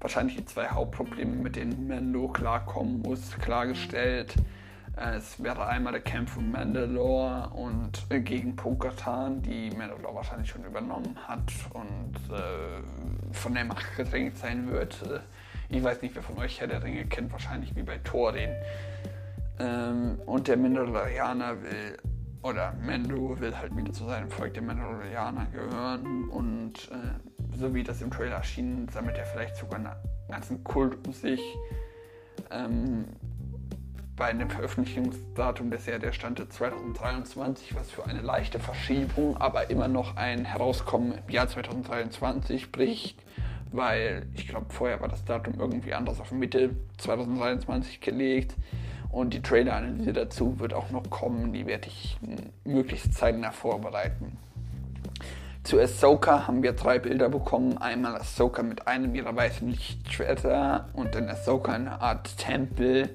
wahrscheinlich 0.00 0.36
die 0.36 0.44
zwei 0.44 0.66
Hauptprobleme, 0.66 1.36
mit 1.36 1.54
denen 1.54 1.86
Mando 1.86 2.26
klarkommen 2.26 3.02
muss, 3.02 3.38
klargestellt. 3.40 4.34
Es 4.94 5.42
wäre 5.42 5.66
einmal 5.66 5.92
der 5.92 6.02
Kampf 6.02 6.36
um 6.36 6.50
Mandalore 6.50 7.48
und 7.54 8.04
äh, 8.10 8.20
gegen 8.20 8.54
Pokatan, 8.56 9.40
die 9.40 9.70
Mandalore 9.70 10.14
wahrscheinlich 10.14 10.50
schon 10.50 10.64
übernommen 10.64 11.16
hat 11.26 11.50
und 11.72 12.14
äh, 12.30 13.32
von 13.32 13.54
der 13.54 13.64
Macht 13.64 13.96
gedrängt 13.96 14.36
sein 14.36 14.70
wird. 14.70 15.02
Ich 15.70 15.82
weiß 15.82 16.02
nicht, 16.02 16.14
wer 16.14 16.22
von 16.22 16.36
euch 16.38 16.60
Herr 16.60 16.66
der 16.66 16.82
Ringe 16.82 17.06
kennt, 17.06 17.32
wahrscheinlich 17.32 17.74
wie 17.74 17.82
bei 17.82 17.98
Thor 18.04 18.32
den. 18.32 18.50
Ähm, 19.58 20.18
und 20.26 20.46
der 20.46 20.58
Mandalorianer 20.58 21.62
will 21.62 21.96
oder 22.42 22.74
Mando 22.84 23.38
will 23.40 23.56
halt 23.56 23.74
wieder 23.74 23.92
zu 23.92 24.04
seinem 24.04 24.30
Volk 24.30 24.52
der 24.54 24.62
Mandalorianer 24.62 25.46
gehören 25.46 26.28
und 26.28 26.90
äh, 26.90 27.56
so 27.56 27.74
wie 27.74 27.82
das 27.82 28.02
im 28.02 28.10
Trailer 28.10 28.36
erschien, 28.36 28.88
sammelt 28.88 29.16
er 29.16 29.24
vielleicht 29.24 29.56
sogar 29.56 29.76
einen 29.76 29.88
ganzen 30.28 30.62
Kult 30.64 31.06
um 31.06 31.12
sich. 31.12 31.40
Ähm, 32.50 33.06
bei 34.16 34.32
dem 34.32 34.50
Veröffentlichungsdatum 34.50 35.70
der 35.70 35.78
Serie 35.78 36.12
stand 36.12 36.38
2023, 36.52 37.74
was 37.74 37.90
für 37.90 38.06
eine 38.06 38.20
leichte 38.20 38.58
Verschiebung, 38.60 39.36
aber 39.38 39.70
immer 39.70 39.88
noch 39.88 40.16
ein 40.16 40.44
Herauskommen 40.44 41.14
im 41.26 41.32
Jahr 41.32 41.48
2023 41.48 42.62
spricht, 42.62 43.22
weil 43.72 44.26
ich 44.34 44.46
glaube, 44.48 44.66
vorher 44.68 45.00
war 45.00 45.08
das 45.08 45.24
Datum 45.24 45.54
irgendwie 45.58 45.94
anders 45.94 46.20
auf 46.20 46.30
Mitte 46.30 46.76
2023 46.98 48.00
gelegt. 48.00 48.54
Und 49.10 49.34
die 49.34 49.42
Trailer-Analyse 49.42 50.14
dazu 50.14 50.58
wird 50.58 50.72
auch 50.72 50.90
noch 50.90 51.10
kommen. 51.10 51.52
Die 51.52 51.66
werde 51.66 51.88
ich 51.88 52.18
möglichst 52.64 53.12
zeitnah 53.12 53.52
vorbereiten. 53.52 54.38
Zu 55.64 55.78
Ahsoka 55.78 56.46
haben 56.46 56.62
wir 56.62 56.72
drei 56.72 56.98
Bilder 56.98 57.28
bekommen. 57.28 57.76
Einmal 57.76 58.16
Ahsoka 58.16 58.62
mit 58.62 58.88
einem 58.88 59.14
ihrer 59.14 59.36
weißen 59.36 59.68
Lichtschwerter 59.68 60.88
und 60.94 61.14
dann 61.14 61.28
Ahsoka 61.28 61.76
in 61.76 61.88
einer 61.88 62.00
Art 62.00 62.36
Tempel 62.38 63.10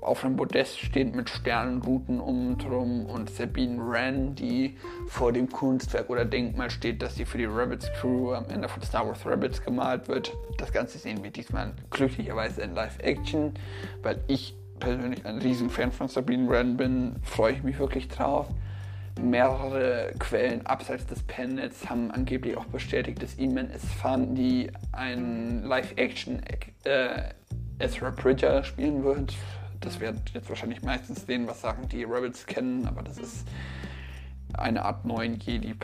auf 0.00 0.24
einem 0.24 0.36
Podest 0.36 0.78
stehend 0.78 1.14
mit 1.16 1.30
Sternenruten 1.30 2.20
um 2.20 2.58
drum 2.58 3.06
und 3.06 3.30
Sabine 3.30 3.78
Wren, 3.78 4.34
die 4.34 4.76
vor 5.08 5.32
dem 5.32 5.48
Kunstwerk 5.48 6.10
oder 6.10 6.24
Denkmal 6.24 6.70
steht, 6.70 7.00
dass 7.02 7.16
sie 7.16 7.24
für 7.24 7.38
die 7.38 7.46
Rabbits 7.46 7.90
Crew 7.94 8.32
am 8.34 8.46
Ende 8.50 8.68
von 8.68 8.82
Star 8.82 9.06
Wars 9.06 9.24
Rabbits 9.24 9.62
gemalt 9.62 10.08
wird. 10.08 10.36
Das 10.58 10.72
Ganze 10.72 10.98
sehen 10.98 11.22
wir 11.24 11.30
diesmal 11.30 11.72
glücklicherweise 11.90 12.62
in 12.62 12.74
Live-Action, 12.74 13.54
weil 14.02 14.22
ich 14.26 14.54
persönlich 14.78 15.24
ein 15.24 15.38
Riesenfan 15.38 15.92
von 15.92 16.08
Sabine 16.08 16.48
Wren 16.48 16.76
bin, 16.76 17.16
freue 17.22 17.54
ich 17.54 17.62
mich 17.62 17.78
wirklich 17.78 18.08
drauf. 18.08 18.48
Mehrere 19.20 20.12
Quellen 20.18 20.66
abseits 20.66 21.06
des 21.06 21.22
Pennets 21.22 21.88
haben 21.88 22.10
angeblich 22.10 22.56
auch 22.56 22.64
bestätigt, 22.66 23.22
dass 23.22 23.36
Iman 23.36 23.70
Esfan, 23.70 24.34
die 24.34 24.70
ein 24.92 25.62
Live-Action 25.62 26.42
äh, 26.82 27.28
Ezra 27.78 28.10
Bridger 28.10 28.64
spielen 28.64 29.04
wird. 29.04 29.34
Das 29.80 30.00
wird 30.00 30.16
jetzt 30.32 30.48
wahrscheinlich 30.48 30.82
meistens 30.82 31.26
denen 31.26 31.46
was 31.46 31.60
sagen, 31.60 31.88
die 31.88 32.04
Rebels 32.04 32.46
kennen, 32.46 32.86
aber 32.86 33.02
das 33.02 33.18
ist 33.18 33.46
eine 34.54 34.84
Art 34.84 35.04
neuen 35.04 35.38
Jedi 35.40 35.74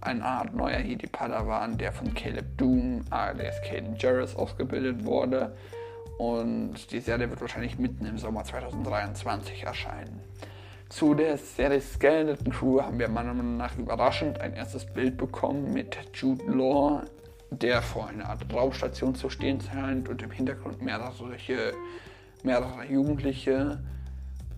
eine 0.00 0.24
Art 0.24 0.54
neuer 0.54 0.80
Jedi 0.80 1.06
Padawan, 1.06 1.78
der 1.78 1.92
von 1.92 2.12
Caleb 2.14 2.58
Doom, 2.58 3.04
alias 3.10 3.60
Caden 3.62 3.96
Jarrus, 3.96 4.34
ausgebildet 4.34 5.04
wurde 5.04 5.54
und 6.18 6.92
die 6.92 7.00
Serie 7.00 7.30
wird 7.30 7.40
wahrscheinlich 7.40 7.78
mitten 7.78 8.04
im 8.04 8.18
Sommer 8.18 8.44
2023 8.44 9.62
erscheinen. 9.62 10.20
Zu 10.90 11.14
der 11.14 11.38
Serie 11.38 11.80
Skeleton 11.80 12.52
Crew 12.52 12.82
haben 12.82 12.98
wir 12.98 13.08
meiner 13.08 13.32
Meinung 13.32 13.56
nach 13.56 13.78
überraschend 13.78 14.40
ein 14.40 14.54
erstes 14.54 14.84
Bild 14.84 15.16
bekommen 15.16 15.72
mit 15.72 15.96
Jude 16.12 16.44
Law, 16.46 17.04
der 17.50 17.82
vor 17.82 18.08
einer 18.08 18.28
Art 18.28 18.44
Raumstation 18.52 19.14
zu 19.14 19.28
stehen 19.28 19.60
scheint 19.60 20.08
und 20.08 20.22
im 20.22 20.30
Hintergrund 20.30 20.82
mehrere, 20.82 21.12
solche, 21.12 21.72
mehrere 22.42 22.84
Jugendliche. 22.86 23.80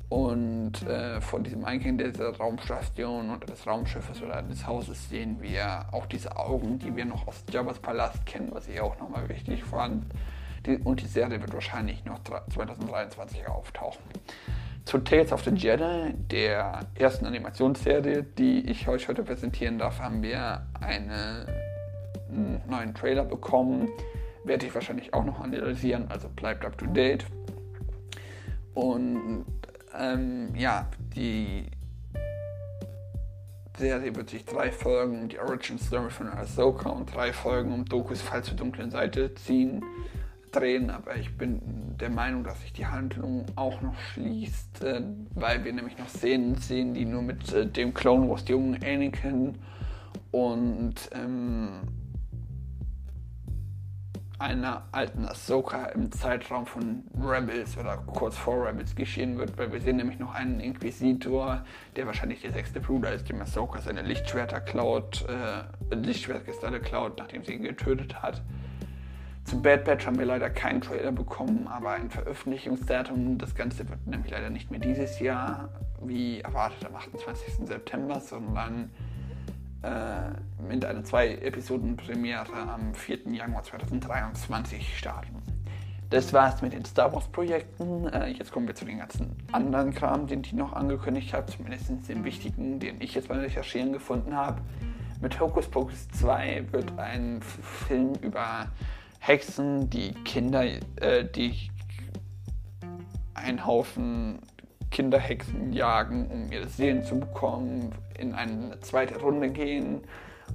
Und 0.09 0.83
äh, 0.83 1.23
von 1.23 1.43
diesem 1.43 1.65
Eingang 1.65 1.97
dieser 1.97 2.37
Raumstation 2.37 3.31
oder 3.31 3.47
des 3.47 3.67
Raumschiffes 3.67 4.23
oder 4.23 4.43
des 4.43 4.67
Hauses 4.67 5.09
sehen 5.09 5.39
wir 5.41 5.87
auch 5.91 6.05
diese 6.05 6.37
Augen, 6.37 6.79
die 6.79 6.95
wir 6.95 7.07
noch 7.07 7.27
aus 7.27 7.43
Jabba's 7.51 7.79
Palast 7.79 8.27
kennen, 8.27 8.51
was 8.53 8.69
ich 8.69 8.79
auch 8.79 8.99
nochmal 9.01 9.27
wichtig 9.31 9.65
fand. 9.65 10.05
Die, 10.67 10.77
und 10.77 11.01
die 11.01 11.07
Serie 11.07 11.41
wird 11.41 11.55
wahrscheinlich 11.55 12.05
noch 12.05 12.21
2023 12.23 13.49
auftauchen. 13.49 14.03
Zu 14.85 14.99
Tales 14.99 15.33
of 15.33 15.45
the 15.45 15.51
Jedi, 15.51 16.13
der 16.31 16.81
ersten 16.95 17.25
Animationsserie, 17.25 18.23
die 18.23 18.69
ich 18.69 18.87
euch 18.89 19.09
heute 19.09 19.23
präsentieren 19.23 19.79
darf, 19.79 19.99
haben 19.99 20.23
wir 20.23 20.67
einen 22.33 22.63
neuen 22.69 22.95
Trailer 22.95 23.25
bekommen. 23.25 23.89
Werde 24.45 24.67
ich 24.67 24.75
wahrscheinlich 24.75 25.15
auch 25.15 25.25
noch 25.25 25.41
analysieren, 25.41 26.07
also 26.09 26.29
bleibt 26.29 26.65
up 26.65 26.77
to 26.77 26.87
date. 26.87 27.25
Und 28.75 29.45
ähm, 29.97 30.55
ja, 30.57 30.89
die 31.15 31.67
Serie 33.77 34.15
wird 34.15 34.31
sich 34.31 34.45
drei 34.45 34.73
Folgen 34.73 35.23
um 35.23 35.29
die 35.29 35.39
Origin 35.39 35.79
Story 35.79 36.11
von 36.11 36.29
Ahsoka 36.29 36.91
und 36.91 37.15
drei 37.15 37.33
Folgen 37.33 37.73
um 37.73 37.85
Dokus 37.85 38.21
Fall 38.21 38.43
zur 38.43 38.57
dunklen 38.57 38.91
Seite 38.91 39.35
ziehen 39.35 39.83
drehen, 40.53 40.91
aber 40.91 41.17
ich 41.17 41.37
bin 41.37 41.61
der 41.99 42.11
Meinung, 42.11 42.45
dass 42.45 42.61
sich 42.61 42.73
die 42.73 42.87
Handlung 42.87 43.47
auch 43.57 43.81
noch 43.81 43.99
schließt, 44.13 44.85
äh, 44.85 45.03
weil 45.35 45.65
wir 45.65 45.73
nämlich 45.73 45.99
noch 45.99 46.09
Szenen 46.09 46.57
sehen, 46.57 46.95
die 46.95 47.05
nur 47.05 47.23
mit 47.23 47.53
äh, 47.53 47.67
dem 47.67 47.93
Clone 47.95 48.29
Wars 48.29 48.47
jungen 48.47 48.79
Anakin 48.85 49.57
und 50.31 50.95
ähm, 51.13 51.81
einer 54.43 54.83
alten 54.93 55.25
Ahsoka 55.25 55.87
im 55.87 56.11
Zeitraum 56.11 56.67
von 56.67 57.05
Rebels 57.19 57.79
oder 57.79 57.97
kurz 57.99 58.37
vor 58.37 58.67
Rebels 58.67 58.95
geschehen 58.95 59.39
wird, 59.39 59.57
weil 59.57 59.73
wir 59.73 59.81
sehen 59.81 59.97
nämlich 59.97 60.19
noch 60.19 60.35
einen 60.35 60.61
Inquisitor, 60.61 61.65
der 61.97 62.07
wahrscheinlich 62.07 62.43
der 62.43 62.53
sechste 62.53 62.81
Bruder 62.81 63.13
ist, 63.13 63.29
dem 63.29 63.41
Ahsoka 63.41 63.81
seine 63.81 64.03
Lichtschwerter 64.03 64.61
klaut, 64.61 65.25
äh, 65.29 65.95
Lichtschwertkristalle 65.95 66.81
klaut, 66.81 67.19
nachdem 67.19 67.45
sie 67.45 67.55
ihn 67.55 67.63
getötet 67.63 68.23
hat. 68.23 68.43
Zum 69.45 69.63
Bad 69.63 69.85
Batch 69.85 70.07
haben 70.07 70.19
wir 70.19 70.27
leider 70.27 70.51
keinen 70.51 70.81
Trailer 70.81 71.13
bekommen, 71.13 71.67
aber 71.69 71.91
ein 71.91 72.11
Veröffentlichungsdatum. 72.11 73.39
Das 73.39 73.55
Ganze 73.55 73.89
wird 73.89 74.07
nämlich 74.07 74.31
leider 74.31 74.51
nicht 74.51 74.71
mehr 74.71 74.81
dieses 74.81 75.19
Jahr, 75.19 75.69
wie 76.01 76.41
erwartet, 76.41 76.85
am 76.87 76.95
28. 76.95 77.67
September, 77.67 78.21
sondern 78.21 78.91
äh, 79.83 80.63
mit 80.63 80.85
einer 80.85 81.05
Zwei-Episoden-Premiere 81.05 82.53
am 82.53 82.95
4. 82.95 83.29
Januar 83.33 83.63
2023 83.63 84.97
starten. 84.97 85.43
Das 86.11 86.33
war's 86.33 86.61
mit 86.61 86.75
den 86.75 86.85
Star 86.85 87.13
Wars-Projekten. 87.13 88.07
Äh, 88.09 88.29
jetzt 88.29 88.53
kommen 88.53 88.67
wir 88.67 88.75
zu 88.75 88.85
den 88.85 88.99
ganzen 88.99 89.35
anderen 89.51 89.95
Kram, 89.95 90.27
den 90.27 90.43
ich 90.45 90.53
noch 90.53 90.75
angekündigt 90.75 91.33
habe, 91.33 91.51
zumindest 91.51 91.91
den 92.09 92.23
wichtigen, 92.23 92.79
den 92.79 93.01
ich 93.01 93.15
jetzt 93.15 93.29
beim 93.29 93.41
Recherchieren 93.41 93.93
gefunden 93.93 94.37
habe. 94.37 94.61
Mit 95.23 95.41
Hocus 95.41 95.69
Pocus 95.69 96.09
2 96.11 96.67
wird 96.71 96.99
ein 96.99 97.41
Film 97.41 98.13
über 98.21 98.67
Hexen, 99.21 99.89
die 99.89 100.13
Kinder, 100.25 100.65
äh, 100.65 101.25
die 101.25 101.71
einen 103.35 103.65
Haufen 103.65 104.41
Kinderhexen 104.93 105.73
jagen, 105.73 106.29
um 106.29 106.53
ihre 106.53 106.69
Seelen 106.69 107.03
zu 107.03 107.19
bekommen, 107.19 107.93
in 108.17 108.35
eine 108.35 108.79
zweite 108.81 109.19
Runde 109.19 109.51
gehen. 109.51 110.03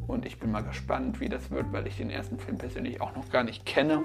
Und 0.06 0.26
ich 0.26 0.40
bin 0.40 0.52
mal 0.52 0.64
gespannt, 0.64 1.20
wie 1.20 1.28
das 1.28 1.52
wird, 1.52 1.74
weil 1.74 1.88
ich 1.88 1.98
den 1.98 2.10
ersten 2.10 2.40
Film 2.40 2.58
persönlich 2.58 3.02
auch 3.02 3.16
noch 3.16 3.30
gar 3.30 3.44
nicht 3.44 3.66
kenne. 3.66 4.04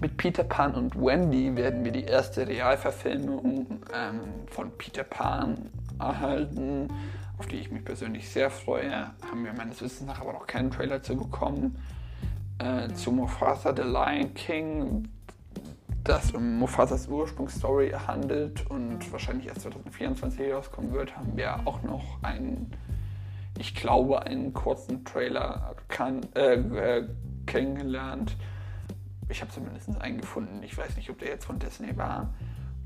Mit 0.00 0.16
Peter 0.16 0.44
Pan 0.44 0.74
und 0.74 0.94
Wendy 0.94 1.56
werden 1.56 1.84
wir 1.84 1.90
die 1.90 2.04
erste 2.04 2.46
Realverfilmung 2.46 3.82
ähm, 3.92 4.20
von 4.48 4.70
Peter 4.78 5.02
Pan 5.02 5.70
erhalten, 5.98 6.88
auf 7.38 7.46
die 7.46 7.56
ich 7.56 7.72
mich 7.72 7.84
persönlich 7.84 8.28
sehr 8.28 8.50
freue. 8.50 9.10
Haben 9.28 9.44
wir 9.44 9.52
meines 9.52 9.82
Wissens 9.82 10.06
nach 10.06 10.20
aber 10.20 10.34
noch 10.34 10.46
keinen 10.46 10.70
Trailer 10.70 11.02
zu 11.02 11.16
bekommen. 11.16 11.76
Äh, 12.58 12.92
zu 12.92 13.10
Mufasa 13.10 13.74
The 13.74 13.82
Lion 13.82 14.34
King 14.34 15.08
das 16.04 16.32
um 16.32 16.58
Mufasas 16.58 17.08
Ursprungsstory 17.08 17.90
handelt 17.90 18.68
und 18.70 19.10
wahrscheinlich 19.12 19.48
erst 19.48 19.62
2024 19.62 20.52
rauskommen 20.52 20.92
wird, 20.92 21.16
haben 21.16 21.36
wir 21.36 21.66
auch 21.66 21.82
noch 21.82 22.22
einen, 22.22 22.70
ich 23.58 23.74
glaube, 23.74 24.22
einen 24.22 24.52
kurzen 24.52 25.04
Trailer 25.04 25.76
kann, 25.88 26.20
äh, 26.34 26.54
äh, 26.54 27.08
kennengelernt. 27.46 28.36
Ich 29.28 29.40
habe 29.42 29.50
zumindest 29.52 30.00
einen 30.00 30.20
gefunden. 30.20 30.62
Ich 30.62 30.76
weiß 30.76 30.96
nicht, 30.96 31.10
ob 31.10 31.18
der 31.18 31.28
jetzt 31.28 31.44
von 31.44 31.58
Disney 31.58 31.96
war. 31.96 32.32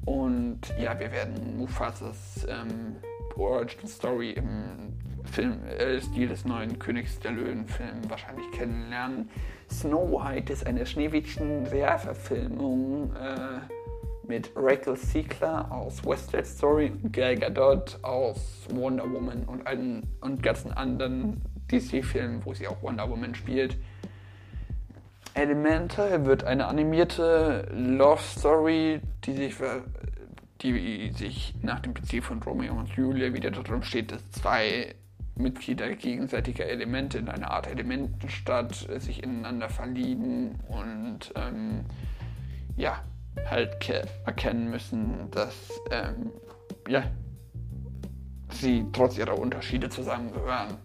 Und 0.04 0.60
ja, 0.78 0.98
wir 0.98 1.10
werden 1.12 1.56
Mufasas 1.56 2.46
ähm, 2.48 2.96
Origin 3.36 3.88
Story 3.88 4.32
im 4.32 4.92
Film, 5.24 5.64
äh, 5.64 6.00
Stil 6.00 6.28
des 6.28 6.44
neuen 6.44 6.78
Königs 6.78 7.18
der 7.20 7.32
Löwen-Film 7.32 8.08
wahrscheinlich 8.08 8.50
kennenlernen. 8.52 9.30
Snow 9.70 10.10
White 10.10 10.52
ist 10.52 10.66
eine 10.66 10.84
Schneewittchen-Realverfilmung 10.86 13.14
äh, 13.14 13.60
mit 14.26 14.50
Rachel 14.56 14.96
Siegler 14.96 15.70
aus 15.70 16.04
West 16.04 16.30
Side 16.30 16.44
Story 16.44 16.92
und 17.02 17.12
Gal 17.12 17.36
Gadot 17.36 17.98
aus 18.02 18.66
Wonder 18.70 19.10
Woman 19.10 19.44
und, 19.44 19.66
allen, 19.66 20.06
und 20.20 20.42
ganzen 20.42 20.72
anderen 20.72 21.40
DC-Filmen, 21.70 22.44
wo 22.44 22.54
sie 22.54 22.68
auch 22.68 22.82
Wonder 22.82 23.08
Woman 23.08 23.34
spielt. 23.34 23.76
Elemente 25.34 26.26
wird 26.26 26.44
eine 26.44 26.66
animierte 26.66 27.68
Love 27.74 28.22
Story, 28.22 29.00
die 29.24 29.32
sich, 29.32 29.56
die 30.62 31.12
sich 31.12 31.54
nach 31.62 31.80
dem 31.80 31.92
Prinzip 31.92 32.24
von 32.24 32.40
Romeo 32.42 32.74
und 32.74 32.88
Julia 32.90 33.34
wieder 33.34 33.50
darum 33.50 33.82
steht, 33.82 34.12
dass 34.12 34.30
zwei 34.30 34.94
Mitglieder 35.36 35.94
gegenseitiger 35.94 36.66
Elemente 36.66 37.18
in 37.18 37.28
einer 37.28 37.50
Art 37.50 37.66
Elementenstadt 37.66 38.74
sich 38.98 39.22
ineinander 39.22 39.68
verlieben 39.68 40.60
und 40.68 41.32
ähm, 41.34 41.84
ja, 42.76 43.02
halt 43.50 43.88
erkennen 44.24 44.70
müssen, 44.70 45.30
dass 45.30 45.54
ähm, 45.90 46.30
ja, 46.88 47.04
sie 48.50 48.86
trotz 48.92 49.18
ihrer 49.18 49.38
Unterschiede 49.38 49.88
zusammengehören. 49.88 50.76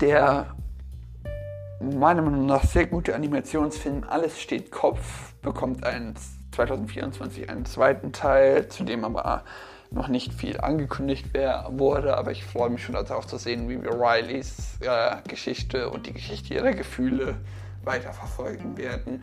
Der 0.00 0.54
meiner 1.80 2.22
Meinung 2.22 2.46
nach 2.46 2.64
sehr 2.64 2.86
gute 2.86 3.14
Animationsfilm 3.14 4.04
Alles 4.08 4.40
steht 4.40 4.70
Kopf 4.70 5.34
bekommt 5.42 5.84
ein, 5.84 6.14
2024 6.52 7.50
einen 7.50 7.66
zweiten 7.66 8.12
Teil, 8.12 8.68
zu 8.68 8.84
dem 8.84 9.04
aber 9.04 9.44
noch 9.90 10.08
nicht 10.08 10.34
viel 10.34 10.60
angekündigt 10.60 11.32
wurde, 11.34 12.16
aber 12.16 12.32
ich 12.32 12.44
freue 12.44 12.70
mich 12.70 12.84
schon 12.84 12.94
darauf 12.94 13.26
zu 13.26 13.38
sehen, 13.38 13.68
wie 13.68 13.82
wir 13.82 13.92
Rileys 13.92 14.78
äh, 14.80 15.16
Geschichte 15.28 15.90
und 15.90 16.06
die 16.06 16.12
Geschichte 16.12 16.54
ihrer 16.54 16.72
Gefühle 16.72 17.36
weiterverfolgen 17.84 18.76
werden. 18.76 19.22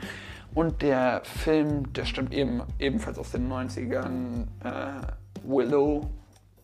Und 0.54 0.82
der 0.82 1.22
Film, 1.24 1.92
der 1.94 2.06
stammt 2.06 2.34
eben, 2.34 2.62
ebenfalls 2.80 3.18
aus 3.18 3.32
den 3.32 3.52
90ern, 3.52 4.46
äh, 4.64 5.02
Willow, 5.44 6.10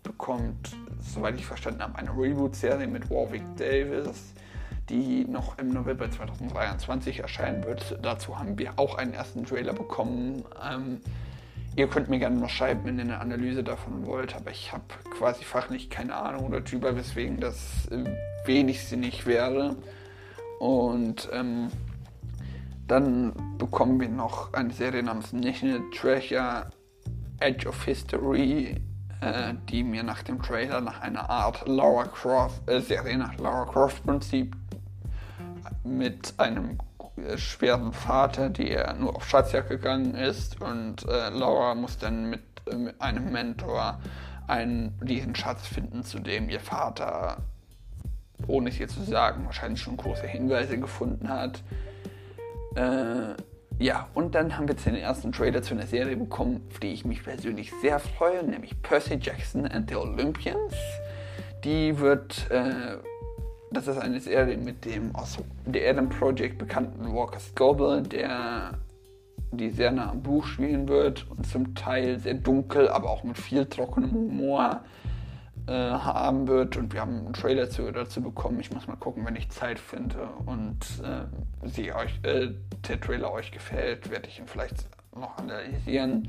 bekommt, 0.03 0.75
soweit 1.01 1.35
ich 1.35 1.45
verstanden 1.45 1.81
habe, 1.81 1.97
eine 1.97 2.09
Reboot-Serie 2.09 2.87
mit 2.87 3.09
Warwick 3.09 3.43
Davis, 3.57 4.33
die 4.89 5.25
noch 5.25 5.57
im 5.59 5.71
November 5.71 6.09
2023 6.09 7.19
erscheinen 7.19 7.63
wird. 7.65 7.99
Dazu 8.01 8.39
haben 8.39 8.57
wir 8.57 8.73
auch 8.77 8.95
einen 8.95 9.13
ersten 9.13 9.45
Trailer 9.45 9.73
bekommen. 9.73 10.43
Ähm, 10.67 10.99
Ihr 11.79 11.87
könnt 11.87 12.09
mir 12.09 12.19
gerne 12.19 12.37
mal 12.37 12.49
schreiben, 12.49 12.81
wenn 12.83 12.97
ihr 12.97 13.05
eine 13.05 13.21
Analyse 13.21 13.63
davon 13.63 14.05
wollt, 14.05 14.35
aber 14.35 14.51
ich 14.51 14.73
habe 14.73 14.83
quasi 15.17 15.45
fachlich 15.45 15.89
keine 15.89 16.13
Ahnung 16.13 16.51
darüber, 16.51 16.93
weswegen 16.93 17.39
das 17.39 17.87
äh, 17.89 18.03
wenig 18.43 18.83
sinnig 18.83 19.25
wäre. 19.25 19.77
Und 20.59 21.29
ähm, 21.31 21.69
dann 22.85 23.31
bekommen 23.57 23.97
wir 23.97 24.09
noch 24.09 24.51
eine 24.51 24.73
Serie 24.73 25.01
namens 25.03 25.31
National 25.31 25.81
Treasure 25.95 26.69
Edge 27.39 27.69
of 27.69 27.81
History, 27.85 28.75
äh, 29.21 29.53
die 29.69 29.81
mir 29.85 30.03
nach 30.03 30.21
dem 30.23 30.41
Trailer 30.41 30.81
nach 30.81 30.99
einer 30.99 31.29
Art 31.29 31.65
Laura 31.65 32.07
Croft, 32.07 32.69
äh, 32.69 32.81
Serie 32.81 33.17
nach 33.17 33.37
Laura 33.37 33.63
Croft 33.63 34.05
Prinzip 34.05 34.53
mit 35.85 36.33
einem 36.35 36.77
schweren 37.37 37.93
Vater, 37.93 38.49
der 38.49 38.93
nur 38.93 39.15
auf 39.15 39.27
Schatzjagd 39.27 39.69
gegangen 39.69 40.15
ist 40.15 40.61
und 40.61 41.05
äh, 41.07 41.29
Laura 41.29 41.75
muss 41.75 41.97
dann 41.97 42.29
mit, 42.29 42.41
äh, 42.69 42.75
mit, 42.75 43.01
einem 43.01 43.31
Mentor 43.31 43.99
einen 44.47 44.97
diesen 45.03 45.35
Schatz 45.35 45.67
finden, 45.67 46.03
zu 46.03 46.19
dem 46.19 46.49
ihr 46.49 46.59
Vater, 46.59 47.37
ohne 48.47 48.69
es 48.69 48.79
ihr 48.79 48.87
zu 48.87 49.03
sagen, 49.03 49.45
wahrscheinlich 49.45 49.81
schon 49.81 49.97
große 49.97 50.25
Hinweise 50.25 50.79
gefunden 50.79 51.29
hat. 51.29 51.61
Äh, 52.75 53.35
ja, 53.79 54.09
und 54.13 54.35
dann 54.35 54.57
haben 54.57 54.67
wir 54.67 54.75
jetzt 54.75 54.85
den 54.85 54.95
ersten 54.95 55.31
Trailer 55.31 55.61
zu 55.61 55.73
einer 55.73 55.87
Serie 55.87 56.17
bekommen, 56.17 56.67
auf 56.69 56.79
die 56.79 56.91
ich 56.91 57.05
mich 57.05 57.23
persönlich 57.23 57.71
sehr 57.81 57.99
freue, 57.99 58.43
nämlich 58.43 58.81
Percy 58.81 59.17
Jackson 59.21 59.65
and 59.65 59.89
the 59.89 59.95
Olympians. 59.95 60.73
Die 61.63 61.97
wird 61.97 62.49
äh, 62.51 62.97
das 63.71 63.87
ist 63.87 63.97
eine 63.97 64.19
Serie 64.19 64.57
mit 64.57 64.85
dem 64.85 65.15
aus 65.15 65.37
The 65.71 65.85
Adam 65.85 66.09
Project 66.09 66.57
bekannten 66.57 67.13
Walker 67.13 67.39
Scoble, 67.39 68.01
der 68.01 68.79
die 69.51 69.69
sehr 69.69 69.91
nah 69.91 70.11
am 70.11 70.21
Buch 70.21 70.45
spielen 70.45 70.87
wird 70.87 71.25
und 71.29 71.45
zum 71.45 71.73
Teil 71.75 72.19
sehr 72.19 72.35
dunkel, 72.35 72.87
aber 72.89 73.09
auch 73.09 73.23
mit 73.23 73.37
viel 73.37 73.65
trockenem 73.65 74.11
Humor 74.11 74.81
äh, 75.67 75.71
haben 75.71 76.47
wird. 76.47 76.77
Und 76.77 76.93
wir 76.93 77.01
haben 77.01 77.25
einen 77.25 77.33
Trailer 77.33 77.65
dazu, 77.65 77.91
dazu 77.91 78.21
bekommen. 78.21 78.59
Ich 78.59 78.71
muss 78.71 78.87
mal 78.87 78.95
gucken, 78.95 79.25
wenn 79.25 79.35
ich 79.35 79.49
Zeit 79.49 79.79
finde 79.79 80.27
und 80.45 80.77
äh, 81.03 81.67
sie 81.67 81.93
euch, 81.93 82.19
äh, 82.23 82.49
der 82.87 82.99
Trailer 82.99 83.31
euch 83.31 83.51
gefällt, 83.51 84.09
werde 84.11 84.27
ich 84.27 84.39
ihn 84.39 84.47
vielleicht 84.47 84.85
noch 85.15 85.37
analysieren. 85.37 86.27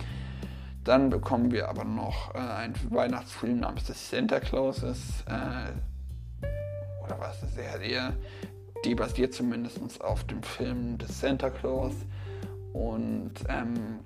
Dann 0.84 1.10
bekommen 1.10 1.50
wir 1.50 1.68
aber 1.68 1.84
noch 1.84 2.34
äh, 2.34 2.38
einen 2.38 2.74
Weihnachtsfilm 2.90 3.60
namens 3.60 3.86
The 3.86 3.92
Santa 3.92 4.40
Clauses 4.40 5.24
oder 7.10 7.20
was 7.20 7.42
eine 7.42 7.52
Serie, 7.52 8.16
die 8.84 8.94
basiert 8.94 9.34
zumindest 9.34 10.00
auf 10.02 10.24
dem 10.24 10.42
Film 10.42 10.98
The 11.00 11.12
Santa 11.12 11.50
Claus 11.50 11.94
und 12.72 13.32
ähm, 13.48 14.00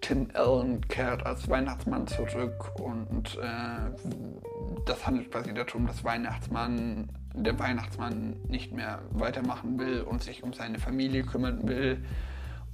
Tim 0.00 0.28
Allen 0.34 0.86
kehrt 0.88 1.24
als 1.24 1.48
Weihnachtsmann 1.48 2.06
zurück 2.06 2.72
und 2.80 3.38
äh, 3.38 4.84
das 4.84 5.06
handelt 5.06 5.30
quasi 5.30 5.54
darum, 5.54 5.86
dass 5.86 6.04
Weihnachtsmann, 6.04 7.08
der 7.34 7.58
Weihnachtsmann 7.58 8.36
nicht 8.48 8.72
mehr 8.72 9.00
weitermachen 9.12 9.78
will 9.78 10.02
und 10.02 10.22
sich 10.22 10.42
um 10.42 10.52
seine 10.52 10.78
Familie 10.78 11.22
kümmern 11.22 11.66
will 11.66 12.04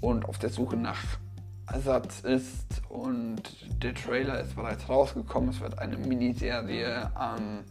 und 0.01 0.25
auf 0.25 0.39
der 0.39 0.51
Suche 0.51 0.77
nach 0.77 1.01
Ersatz 1.71 2.21
ist 2.21 2.83
und 2.89 3.43
der 3.83 3.95
Trailer 3.95 4.41
ist 4.41 4.57
bereits 4.57 4.89
rausgekommen. 4.89 5.51
Es 5.51 5.61
wird 5.61 5.79
eine 5.79 5.99
Miniserie 5.99 7.13
ähm, 7.21 7.65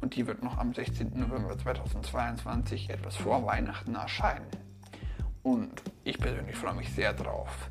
und 0.00 0.16
die 0.16 0.26
wird 0.26 0.42
noch 0.42 0.58
am 0.58 0.74
16. 0.74 1.12
November 1.14 1.56
2022 1.56 2.90
etwas 2.90 3.16
vor 3.16 3.44
Weihnachten 3.46 3.94
erscheinen. 3.94 4.46
Und 5.42 5.70
ich 6.04 6.18
persönlich 6.18 6.56
freue 6.56 6.74
mich 6.74 6.92
sehr 6.92 7.12
drauf. 7.12 7.70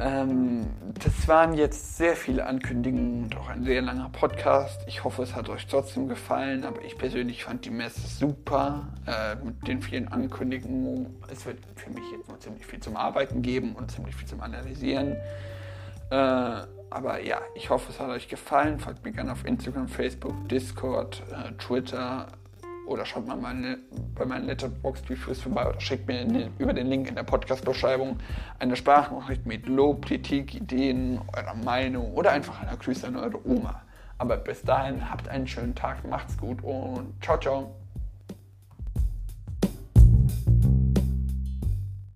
Ähm, 0.00 0.66
das 1.02 1.28
waren 1.28 1.52
jetzt 1.54 1.98
sehr 1.98 2.16
viele 2.16 2.46
Ankündigungen 2.46 3.24
und 3.24 3.36
auch 3.36 3.50
ein 3.50 3.64
sehr 3.64 3.82
langer 3.82 4.08
Podcast. 4.08 4.80
Ich 4.86 5.04
hoffe, 5.04 5.22
es 5.22 5.34
hat 5.34 5.48
euch 5.50 5.66
trotzdem 5.66 6.08
gefallen, 6.08 6.64
aber 6.64 6.82
ich 6.82 6.96
persönlich 6.96 7.44
fand 7.44 7.66
die 7.66 7.70
Messe 7.70 8.00
super 8.00 8.88
äh, 9.06 9.36
mit 9.44 9.68
den 9.68 9.82
vielen 9.82 10.08
Ankündigungen. 10.08 11.14
Es 11.30 11.44
wird 11.44 11.58
für 11.76 11.90
mich 11.90 12.04
jetzt 12.12 12.28
noch 12.28 12.38
ziemlich 12.38 12.66
viel 12.66 12.80
zum 12.80 12.96
Arbeiten 12.96 13.42
geben 13.42 13.74
und 13.74 13.90
ziemlich 13.90 14.16
viel 14.16 14.26
zum 14.26 14.40
Analysieren. 14.40 15.16
Äh, 16.10 16.66
aber 16.92 17.22
ja, 17.22 17.40
ich 17.54 17.70
hoffe, 17.70 17.90
es 17.90 18.00
hat 18.00 18.08
euch 18.08 18.28
gefallen. 18.28 18.80
Folgt 18.80 19.04
mir 19.04 19.12
gerne 19.12 19.32
auf 19.32 19.44
Instagram, 19.44 19.88
Facebook, 19.88 20.48
Discord, 20.48 21.22
äh, 21.30 21.52
Twitter, 21.52 22.26
oder 22.90 23.06
schaut 23.06 23.26
mal 23.26 23.36
meine, 23.36 23.78
bei 24.16 24.24
meinen 24.24 24.46
Letterboxd-Reviews 24.46 25.40
vorbei 25.40 25.68
oder 25.68 25.80
schickt 25.80 26.08
mir 26.08 26.24
den, 26.24 26.50
über 26.58 26.72
den 26.72 26.88
Link 26.88 27.08
in 27.08 27.14
der 27.14 27.22
Podcast-Beschreibung 27.22 28.18
eine 28.58 28.74
Sprachnachricht 28.74 29.46
mit 29.46 29.66
Lob, 29.66 30.06
Kritik, 30.06 30.54
Ideen, 30.54 31.20
eurer 31.36 31.54
Meinung 31.54 32.12
oder 32.14 32.32
einfach 32.32 32.60
einer 32.60 32.76
Grüße 32.76 33.06
an 33.06 33.16
eure 33.16 33.46
Oma. 33.46 33.82
Aber 34.18 34.36
bis 34.36 34.62
dahin 34.62 35.08
habt 35.08 35.28
einen 35.28 35.46
schönen 35.46 35.74
Tag, 35.74 36.04
macht's 36.06 36.36
gut 36.36 36.62
und 36.62 37.14
ciao, 37.22 37.38
ciao. 37.38 37.79